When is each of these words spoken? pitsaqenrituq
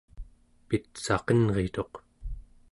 pitsaqenrituq 0.67 1.93